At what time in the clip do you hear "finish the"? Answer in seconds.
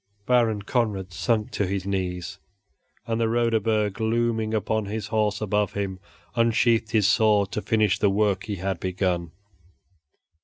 7.61-8.09